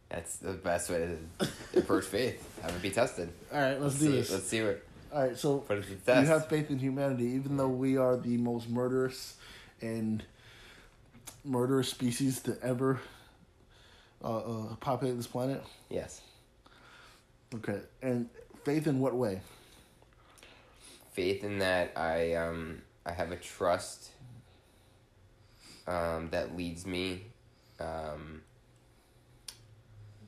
[0.09, 1.47] That's the best way to
[1.79, 2.47] approach faith.
[2.61, 3.29] Have it be tested.
[3.53, 4.31] all right, let's, do see, this.
[4.31, 6.21] Let's see what all right, so put it to the test.
[6.21, 9.35] you have faith in humanity, even though we are the most murderous
[9.81, 10.23] and
[11.45, 12.99] murderous species to ever
[14.23, 15.63] uh, uh, populate this planet.
[15.89, 16.21] yes,
[17.53, 18.29] Okay, and
[18.65, 19.39] faith in what way?
[21.13, 24.09] faith in that I um I have a trust
[25.87, 27.23] um that leads me
[27.79, 28.41] um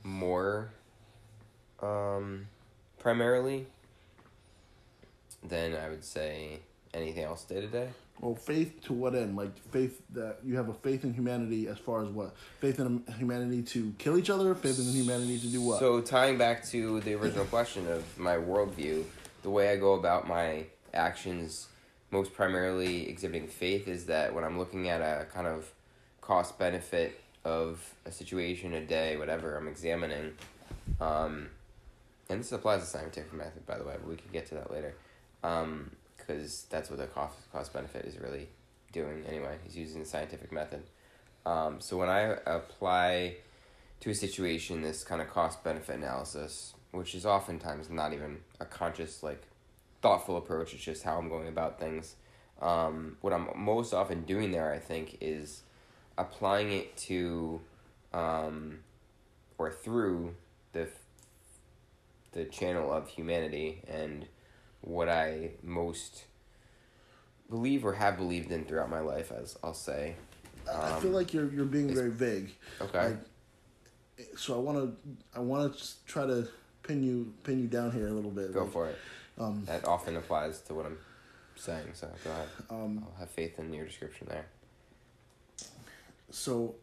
[0.04, 0.70] more
[1.82, 2.48] um
[3.00, 3.68] primarily
[5.44, 6.60] than I would say
[6.94, 7.90] anything else day to day.
[8.20, 9.36] Well, faith to what end?
[9.36, 12.36] Like faith that you have a faith in humanity as far as what?
[12.60, 14.56] Faith in humanity to kill each other?
[14.56, 15.80] Faith in humanity to do what?
[15.80, 19.04] So tying back to the original question of my worldview,
[19.44, 21.68] the way I go about my actions,
[22.12, 25.72] most primarily exhibiting faith, is that when I'm looking at a kind of
[26.22, 30.34] cost benefit of a situation, a day, whatever I'm examining,
[31.00, 31.50] um,
[32.30, 34.72] and this applies to scientific method, by the way, but we could get to that
[34.72, 34.96] later,
[35.42, 38.50] because that's what the cost cost benefit is really
[38.92, 39.58] doing anyway.
[39.64, 40.84] He's using the scientific method.
[41.46, 43.38] Um, so when I apply
[44.02, 48.66] to a situation this kind of cost benefit analysis, which is oftentimes not even a
[48.66, 49.44] conscious like
[50.02, 50.74] thoughtful approach.
[50.74, 52.16] It's just how I'm going about things.
[52.62, 55.62] Um, what I'm most often doing there, I think, is
[56.18, 57.62] applying it to
[58.14, 58.80] um,
[59.58, 60.36] or through
[60.74, 60.88] the
[62.32, 64.28] the channel of humanity and
[64.82, 66.26] what I most
[67.50, 70.16] believe or have believed in throughout my life, as I'll say.
[70.72, 72.54] I feel like you're you're being very vague.
[72.82, 73.10] Okay.
[73.10, 73.18] Like,
[74.36, 76.48] so I want to I want to try to
[76.84, 78.54] pin you pin you down here a little bit.
[78.54, 78.98] Go Like, for it.
[79.38, 80.98] Um, That often applies to what I'm
[81.56, 82.48] saying, so go ahead.
[82.70, 84.46] um, I'll have faith in your description there.
[86.30, 86.76] so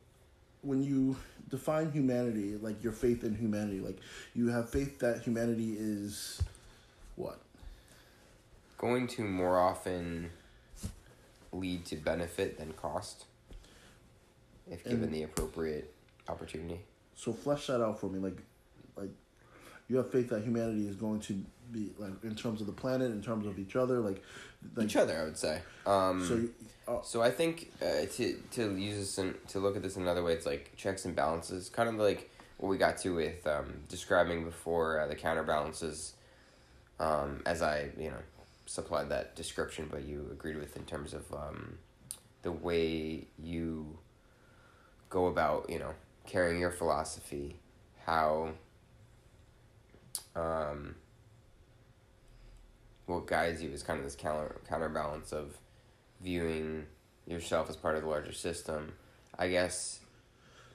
[0.63, 1.17] when you
[1.51, 3.99] define humanity, like your faith in humanity, like
[4.35, 6.41] you have faith that humanity is
[7.17, 7.39] what?
[8.79, 10.31] Going to more often
[11.53, 13.27] lead to benefit than cost,
[14.71, 15.93] if given And- the appropriate
[16.29, 16.81] opportunity.
[17.17, 18.39] So flesh that out for me, like,
[18.97, 19.11] like
[19.89, 23.11] you have faith that humanity is going to be like in terms of the planet,
[23.11, 24.23] in terms of each other, like,
[24.77, 25.61] like Each other, I would say.
[25.87, 26.27] Um,
[26.87, 29.97] So, uh, So I think uh, to to use this in, to look at this
[29.97, 33.15] in another way, it's like checks and balances, kind of like what we got to
[33.15, 36.15] with um, describing before uh, the counterbalances.
[37.01, 38.23] Um, as I you know
[38.67, 41.79] supplied that description, but you agreed with in terms of um,
[42.43, 43.99] the way you
[45.11, 45.93] go about you know
[46.27, 47.57] carrying your philosophy,
[48.07, 48.51] how
[50.37, 50.95] um,
[53.07, 55.59] what guides you is kind of this counter counterbalance of
[56.21, 56.87] viewing
[57.27, 58.93] yourself as part of the larger system.
[59.39, 60.01] I guess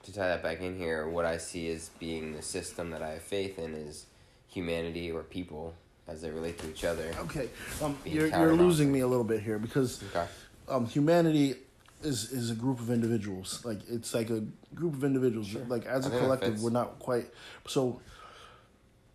[0.04, 3.10] to tie that back in here, what I see as being the system that I
[3.14, 4.06] have faith in is
[4.48, 5.74] humanity or people
[6.08, 7.10] as they relate to each other.
[7.20, 7.48] okay,
[7.82, 10.26] um, you're you're losing me a little bit here because Okay.
[10.68, 11.54] um, humanity
[12.02, 13.64] is is a group of individuals.
[13.64, 14.42] Like it's like a
[14.74, 15.52] group of individuals.
[15.68, 17.26] Like as a collective, we're not quite.
[17.66, 18.00] So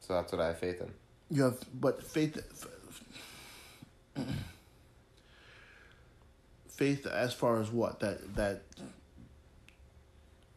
[0.01, 0.91] So that's what I have faith in.
[1.35, 2.37] you have, but faith.
[6.75, 8.61] Faith as far as what that that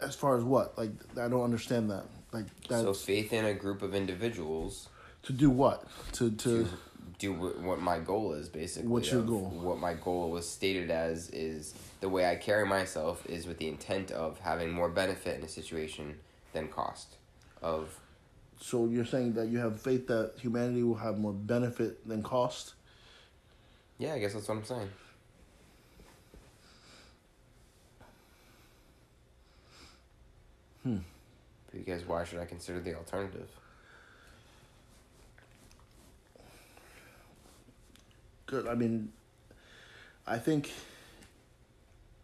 [0.01, 3.55] as far as what like I don't understand that like that So faith in a
[3.55, 4.89] group of individuals
[5.23, 6.69] to do what to to to
[7.19, 8.89] do what my goal is basically.
[8.89, 9.51] What's your goal?
[9.61, 13.67] What my goal was stated as is the way I carry myself is with the
[13.69, 16.19] intent of having more benefit in a situation
[16.53, 17.17] than cost.
[17.61, 17.99] Of
[18.61, 22.75] so you're saying that you have faith that humanity will have more benefit than cost
[23.99, 24.89] yeah, I guess that's what I'm saying.
[30.83, 30.99] Hmm.
[31.73, 33.49] Because why should I consider the alternative?
[38.47, 39.13] good i mean
[40.27, 40.73] i think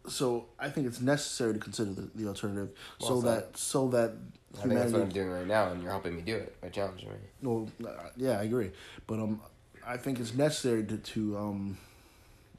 [0.07, 4.13] so i think it's necessary to consider the, the alternative so Well that so that
[4.57, 6.69] I think that's what I'm doing right now, and you're helping me do it by
[6.69, 7.15] challenging me.
[7.43, 8.71] well uh, yeah i agree
[9.05, 9.41] but um
[9.85, 11.77] i think it's necessary to to um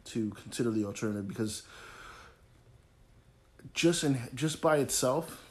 [0.04, 1.62] to consider the alternative because
[3.74, 5.42] just in just by itself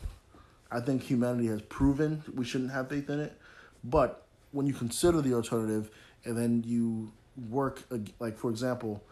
[0.72, 3.40] i think humanity has proven we shouldn't have faith in it
[3.84, 5.90] but when you consider the alternative
[6.26, 7.12] and then you
[7.50, 7.84] work
[8.20, 9.04] like for example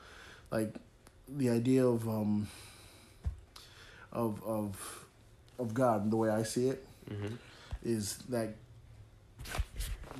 [0.51, 0.73] like
[1.27, 2.47] the idea of um
[4.11, 5.05] of of
[5.59, 7.35] of god the way i see it Mm-hmm.
[7.83, 8.55] is that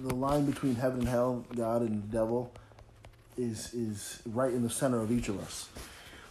[0.02, 2.52] the line between heaven and hell, God and the devil,
[3.38, 5.70] is is right in the center of each of us.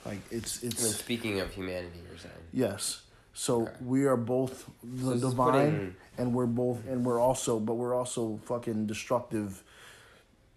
[0.05, 2.35] Like it's And it's speaking of humanity, you're saying.
[2.53, 3.02] yes.
[3.35, 3.73] So Okay.
[3.85, 7.95] we are both the So divine, putting- and we're both, and we're also, but we're
[7.95, 9.63] also fucking destructive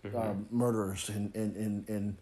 [0.03, 0.17] Mm-hmm.
[0.17, 2.17] um, murderers and and and, and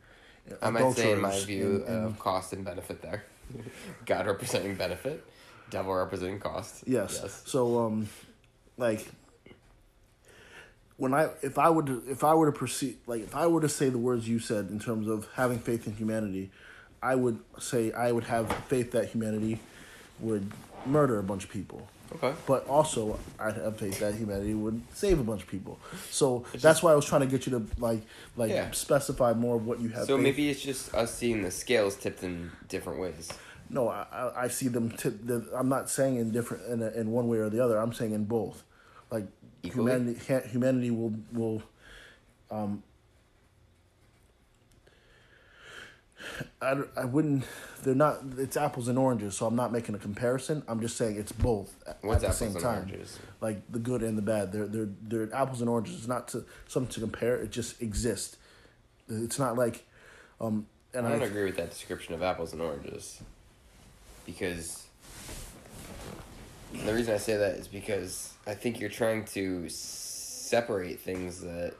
[0.62, 3.24] I might say, in my view, and- and- of cost and benefit there.
[4.06, 5.22] God representing benefit,
[5.70, 6.84] devil representing cost.
[6.88, 7.20] Yes.
[7.22, 7.44] Yes.
[7.46, 8.08] So um,
[8.78, 9.06] like
[10.98, 13.70] when I if I would if I were to proceed like if I were to
[13.70, 16.52] say the words you said in terms of having faith in humanity,
[17.02, 19.60] I would say I would have faith that humanity
[20.20, 20.52] would
[20.86, 21.88] murder a bunch of people.
[22.16, 22.34] Okay.
[22.46, 25.80] But also, I'd have faith that humanity would save a bunch of people.
[26.12, 28.02] So that's why I was trying to get you to like,
[28.36, 28.70] like Yeah.
[28.72, 30.06] specify more of what you have.
[30.06, 33.30] So faith maybe it's just us seeing the scales tipped in different ways.
[33.70, 34.92] No, I, I- I see them.
[34.92, 37.78] T- the, I'm not saying in different in, a, in one way or the other.
[37.80, 38.64] I'm saying in both.
[39.10, 39.26] Like
[39.64, 39.92] Equally?
[39.92, 41.64] humanity, humanity will will.
[42.52, 42.84] Um,
[46.62, 47.46] I, I wouldn't.
[47.84, 48.22] They're not.
[48.38, 49.36] It's apples and oranges.
[49.36, 50.64] So I'm not making a comparison.
[50.68, 52.78] I'm just saying it's both at, What's at the apples same and time.
[52.80, 53.20] oranges?
[53.42, 54.52] Like the good and the bad.
[54.52, 55.96] They're they're they're apples and oranges.
[55.96, 57.36] It's not to something to compare.
[57.38, 58.38] It just exists.
[59.10, 59.86] It's not like.
[60.40, 63.20] Um, and I I, don't agree with that description of apples and oranges.
[64.26, 64.86] Because
[66.86, 71.76] the reason I say that is because I think you're trying to separate things that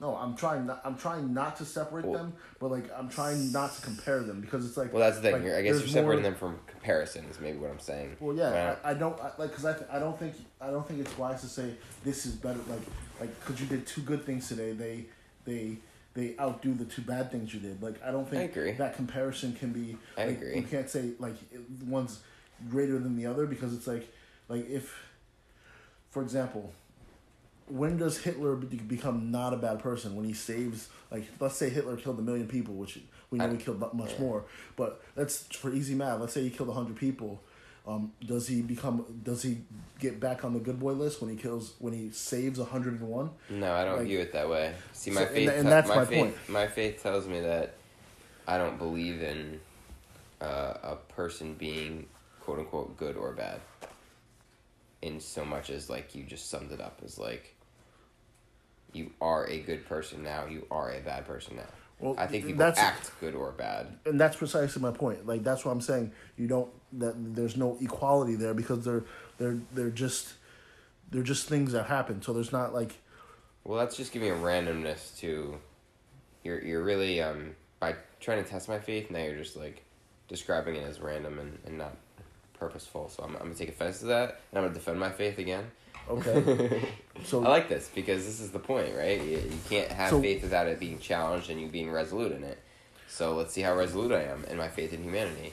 [0.00, 0.66] No, I'm trying.
[0.66, 4.20] Not, I'm trying not to separate Well- them, but like I'm trying not to compare
[4.22, 4.92] them because it's like.
[4.92, 5.44] well that's the thing.
[5.44, 8.16] like, I guess you're separating more- them from comparison is maybe what I'm saying.
[8.20, 10.86] Well, yeah, I, I don't I, like because I, th- I don't think I don't
[10.86, 11.72] think it's wise to say
[12.04, 12.60] this is better.
[12.68, 12.80] Like
[13.20, 15.06] like because you did two good things today, they
[15.44, 15.78] they
[16.14, 17.82] they outdo the two bad things you did.
[17.82, 18.72] Like I don't think agree.
[18.72, 19.96] that comparison can be.
[20.16, 20.56] I like, agree.
[20.56, 21.34] You can't say like
[21.84, 22.20] one's
[22.70, 24.08] greater than the other because it's like
[24.48, 24.94] like if,
[26.10, 26.72] for example.
[27.68, 30.16] When does Hitler become not a bad person?
[30.16, 32.98] When he saves, like, let's say Hitler killed a million people, which
[33.30, 34.20] we know he killed much yeah.
[34.20, 34.44] more.
[34.76, 36.20] But that's for easy math.
[36.20, 37.40] Let's say he killed hundred people.
[37.86, 39.04] Um, does he become?
[39.22, 39.58] Does he
[39.98, 41.74] get back on the good boy list when he kills?
[41.78, 43.30] When he saves hundred and one?
[43.48, 44.74] No, I don't Like- view it that way.
[44.92, 45.36] See, my So- faith.
[45.36, 46.18] th- and te- that's my, my faith.
[46.18, 46.48] point.
[46.48, 47.74] My faith tells me that
[48.46, 49.60] I don't believe in
[50.40, 52.06] uh, a person being
[52.40, 53.60] quote unquote good or bad.
[55.00, 57.54] In so much as like you just summed it up as like,
[58.92, 60.46] you are a good person now.
[60.46, 61.62] You are a bad person now.
[62.00, 63.88] Well, I think people act good or bad.
[64.06, 65.26] And that's precisely my point.
[65.26, 66.12] Like that's what I'm saying.
[66.36, 69.04] You don't that there's no equality there because they're
[69.38, 70.34] they're they're just
[71.10, 72.22] they're just things that happen.
[72.22, 72.92] So there's not like
[73.64, 75.58] Well, that's just giving a randomness to.
[76.44, 79.10] You're you're really um by trying to test my faith.
[79.10, 79.82] Now you're just like
[80.28, 81.96] describing it as random and, and not
[82.54, 83.08] purposeful.
[83.08, 85.64] So I'm I'm gonna take offense to that, and I'm gonna defend my faith again.
[86.10, 86.88] Okay.
[87.24, 89.20] so I like this because this is the point, right?
[89.20, 92.44] You, you can't have So- faith without it being challenged and you being resolute in
[92.44, 92.58] it.
[93.08, 95.52] So let's see how resolute I am in my faith in humanity.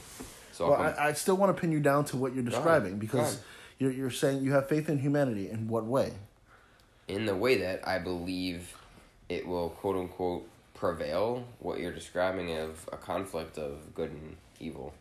[0.51, 3.39] So well, I, I still want to pin you down to what you're describing because
[3.79, 5.49] you're you're saying you have faith in humanity.
[5.49, 6.13] In what way?
[7.07, 8.75] in the way that I believe
[9.29, 14.93] it will quote unquote prevail what you're describing of a conflict of good and evil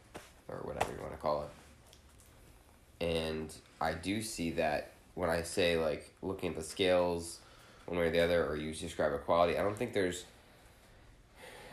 [0.49, 3.05] or whatever you want to call it.
[3.05, 7.39] And I do see that when I say like looking at the scales
[7.87, 10.25] one way or the other or you describe equality, I don't think there's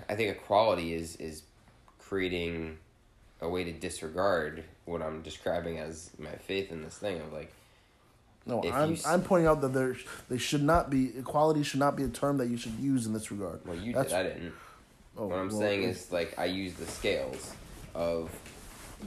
[0.09, 1.43] I think equality is is
[1.99, 2.77] creating
[3.41, 7.51] a way to disregard what I'm describing as my faith in this thing of like
[8.45, 9.95] No, I'm s- I'm pointing out that there
[10.29, 13.13] they should not be equality should not be a term that you should use in
[13.13, 13.65] this regard.
[13.65, 14.53] well you That's- did I didn't.
[15.17, 17.53] Oh, What I'm well, saying is like I use the scales
[17.93, 18.29] of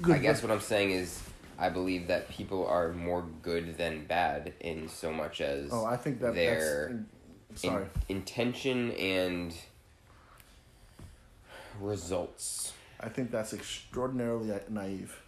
[0.02, 1.20] Good, I guess what I'm saying is
[1.58, 5.96] I believe that people are more good than bad in so much as Oh, I
[5.96, 7.04] think that their
[7.50, 7.86] that's sorry.
[8.08, 9.54] in- intention and
[11.80, 12.72] results.
[13.00, 15.20] I think that's extraordinarily naive.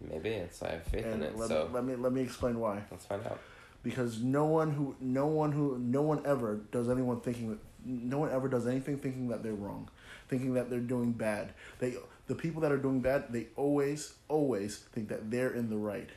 [0.00, 2.20] Maybe it's I have faith And in it, let, so me, let me let me
[2.22, 2.82] explain why.
[2.90, 3.38] let's find out.
[3.82, 8.18] Because no one who no one who no one ever does anyone thinking that no
[8.18, 9.88] one ever does anything thinking that they're wrong,
[10.28, 11.52] thinking that they're doing bad.
[11.78, 11.96] They
[12.30, 16.08] the people that are doing bad, they always always think that they're in the right.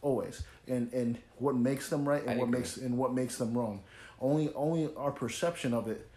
[0.00, 0.42] Always.
[0.66, 2.60] And and what makes them right and I what agree.
[2.60, 3.82] makes and what makes them wrong.
[4.18, 6.08] Only only our perception of it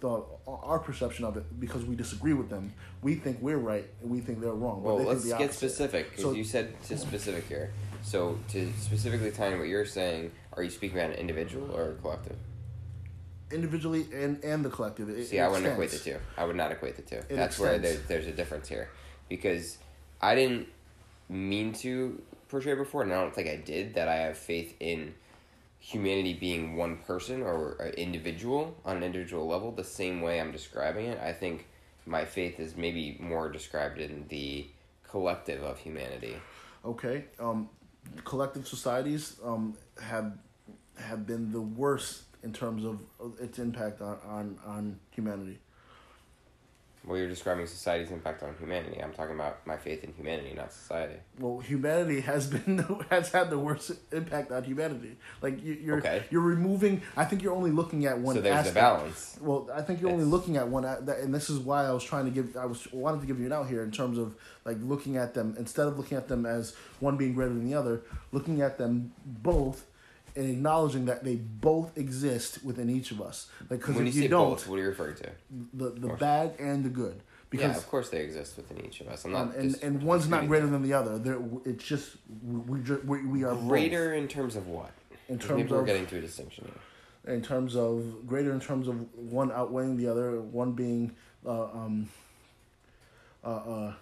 [0.00, 2.72] the our perception of it because we disagree with them.
[3.00, 4.82] We think we're right and we think they're wrong.
[4.82, 7.70] Well, let's get specific because So- you said to specific here.
[8.02, 11.90] So to specifically tie in what you're saying, are you speaking about an individual or
[11.90, 12.36] a collective?
[13.50, 15.08] Individually and and the collective.
[15.08, 16.16] It, See, it I wouldn't equate the two.
[16.36, 17.16] I would not equate the two.
[17.16, 18.08] It That's where there, extends.
[18.08, 18.90] there's a difference here,
[19.28, 19.78] because
[20.20, 20.68] I didn't
[21.28, 24.08] mean to portray before, and I don't think I did that.
[24.08, 25.14] I have faith in
[25.80, 30.50] humanity being one person or an individual on an individual level, the same way I'm
[30.52, 31.18] describing it.
[31.20, 31.66] I think
[32.04, 34.66] my faith is maybe more described in the
[35.08, 36.36] collective of humanity.
[36.84, 37.24] Okay.
[37.38, 37.68] Um,
[38.24, 40.32] collective societies um, have
[40.96, 42.98] have been the worst in terms of
[43.40, 45.58] its impact on, on, on humanity.
[47.06, 49.00] Well, you're describing society's impact on humanity.
[49.02, 51.14] I'm talking about my faith in humanity, not society.
[51.38, 52.78] Well, humanity has been
[53.10, 55.16] has had the worst impact on humanity.
[55.40, 56.24] Like you, you're Okay.
[56.30, 57.00] you're removing.
[57.16, 58.34] I think you're only looking at one.
[58.34, 58.74] so there's aspect.
[58.74, 59.38] the balance.
[59.40, 61.92] Well, I think you're only looking at one, a- that, and this is why I
[61.92, 62.56] was trying to give.
[62.58, 64.34] I was wanted to give you an out here in terms of
[64.66, 67.74] like looking at them instead of looking at them as one being greater than the
[67.74, 69.86] other, looking at them both,
[70.38, 73.48] and acknowledging that they both exist within each of us.
[73.68, 75.30] Like because When you if say you don't, both, what are you referring to?
[75.74, 79.08] the the bad and the good, yeah, because of course they exist within each of
[79.08, 79.24] us.
[79.24, 81.18] I'm not and dis- and one's not greater than the other.
[81.18, 83.68] There, it's just we we, we, we are both.
[83.68, 84.92] greater in terms of what?
[85.28, 87.34] in terms maybe we're getting to a distinction here.
[87.34, 91.14] in terms of greater in terms of one outweighing the other, one being
[91.44, 92.08] uh, um,
[93.44, 93.92] uh, uh,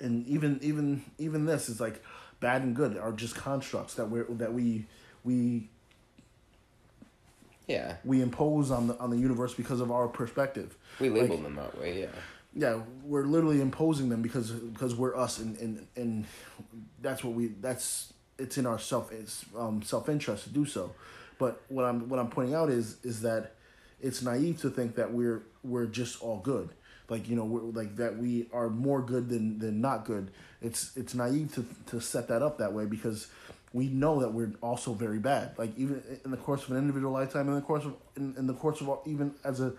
[0.00, 2.02] and even even even this is like
[2.40, 4.86] bad and good are just constructs that we that we
[5.24, 5.68] we
[7.68, 10.76] Yeah, we impose on the on the universe because of our perspective.
[10.98, 12.00] we label Like- them that way.
[12.00, 12.06] Yeah,
[12.54, 16.24] Yeah, we're literally imposing them because because we're us and and, and
[17.00, 20.92] that's what we that's it's in our self it's um self interest to do so.
[21.38, 23.54] But what I'm what I'm pointing out is is that
[24.00, 26.70] it's naive to think that we're we're just all good.
[27.10, 30.30] Like you know, we're, like that we are more good than than not good.
[30.62, 33.26] It's it's naive to to set that up that way because
[33.72, 35.58] we know that we're also very bad.
[35.58, 38.46] Like even in the course of an individual lifetime, in the course of in, in
[38.46, 39.72] the course of all- even as a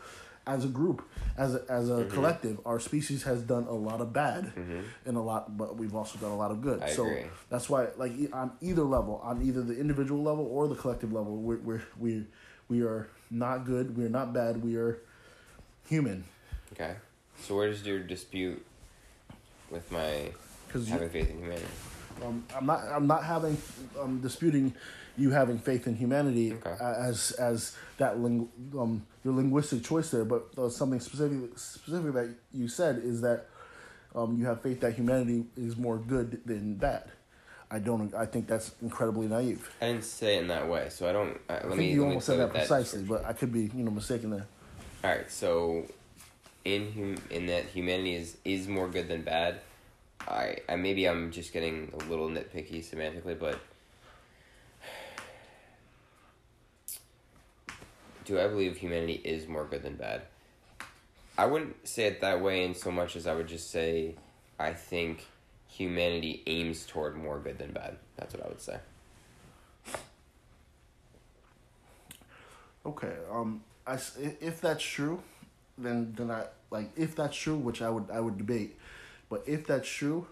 [0.47, 1.03] as a group,
[1.37, 2.13] as a, as a Mm-hmm.
[2.15, 4.51] collective, our species has done a lot of bad
[5.05, 6.81] and a lot, but we've also done a lot of good.
[6.81, 7.25] I so agree.
[7.49, 11.37] that's why, like on either level, on either the individual level or the collective level,
[11.37, 12.25] we're, we're we
[12.69, 13.95] we are not good.
[13.95, 14.63] We are not bad.
[14.63, 14.97] We are
[15.87, 16.23] human.
[16.73, 16.95] okay.
[17.41, 18.63] So where does your dispute
[19.69, 20.31] with my
[20.87, 21.65] having faith in humanity?
[22.23, 22.81] Um, I'm not.
[22.91, 23.57] I'm not having.
[23.99, 24.73] I'm disputing
[25.17, 26.75] you having faith in humanity Okay.
[26.81, 30.23] as as that ling, um your linguistic choice there.
[30.25, 33.47] But uh, something specific specific that you said is that
[34.15, 37.09] um you have faith that humanity is more good than bad.
[37.71, 38.13] I don't.
[38.13, 39.69] I think that's incredibly naive.
[39.81, 41.39] I didn't say it in that way, so I don't.
[41.49, 41.91] Let I think me.
[41.93, 44.47] you almost said that precisely, but I could be you know mistaken there.
[45.03, 45.85] All right, so
[46.65, 49.61] in hum- in that humanity is is more good than bad.
[50.27, 53.59] I, I maybe I'm just getting a little nitpicky semantically, but
[58.25, 60.23] do I believe humanity is more good than bad?
[61.37, 64.15] I wouldn't say it that way in so much as I would just say
[64.59, 65.25] I think
[65.67, 67.97] humanity aims toward more good than bad.
[68.15, 68.77] That's what I would say.
[72.85, 73.15] Okay.
[73.31, 73.63] Um.
[73.85, 73.95] I
[74.39, 75.21] if that's true,
[75.81, 78.77] then then I like if that's true, which I would I would debate,
[79.29, 80.27] but if that's true,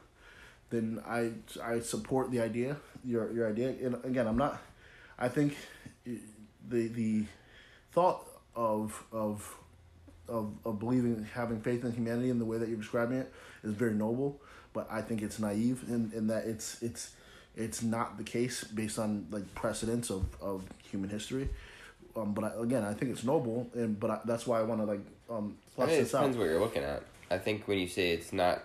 [0.69, 1.31] then I
[1.63, 3.69] I support the idea your your idea.
[3.69, 4.61] And again, I'm not.
[5.17, 5.55] I think
[6.07, 6.11] eh,
[6.67, 7.25] the the
[7.91, 8.25] thought
[8.55, 9.55] of of
[10.27, 13.33] of of believing having faith in humanity in the way that you're describing it
[13.63, 14.39] is very noble,
[14.73, 17.11] but I think it's naive in, in that it's it's
[17.55, 21.49] it's not the case based on like precedents of, of human history.
[22.19, 24.81] Um, but I, again, I think it's noble, and but I, that's why I want
[24.81, 26.19] to like um I flesh mean, it this out.
[26.19, 27.03] depends what you're looking at.
[27.31, 28.63] I think when you say it's not,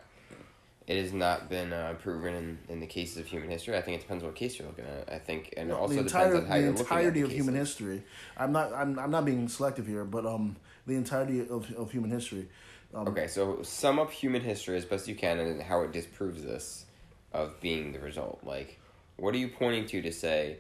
[0.87, 3.77] it has not been uh, proven in, in the cases of human history.
[3.77, 5.13] I think it depends what case you're looking at.
[5.13, 7.27] I think, and also the entire depends on how the you're looking at entirety the
[7.27, 8.03] of human history.
[8.37, 12.11] I'm not I'm, I'm not being selective here, but um the entirety of, of human
[12.11, 12.49] history.
[12.95, 16.43] Um, Okay, so sum up human history as best you can and how it disproves
[16.43, 16.85] this
[17.33, 18.41] of being the result.
[18.45, 18.79] Like,
[19.17, 20.59] what are you pointing to to say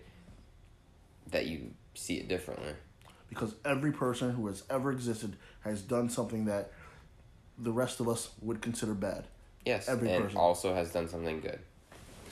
[1.30, 2.74] that you see it differently?
[3.30, 6.70] because every person who has ever existed has done something that
[7.58, 9.24] the rest of us would consider bad.
[9.64, 10.38] Yes, Every and person.
[10.38, 11.58] also has done something good.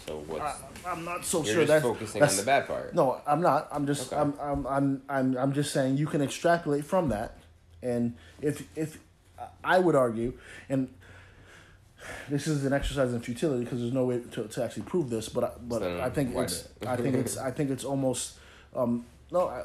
[0.06, 0.56] So what's I,
[0.86, 2.94] I'm not so you're sure just that's focusing that's- on the bad part?
[2.94, 3.68] No, I'm not.
[3.72, 4.20] I'm just Okay.
[4.20, 7.38] I'm, I'm I'm I'm I'm just saying you can extrapolate from that,
[7.82, 8.98] and if if
[9.64, 10.34] I would argue,
[10.68, 10.88] and
[12.28, 15.28] this is an exercise in futility because there's no way to, to actually prove this,
[15.28, 16.86] but I, but So I think it's it?
[16.86, 18.34] I think it's I think it's almost
[18.74, 19.62] um, no I,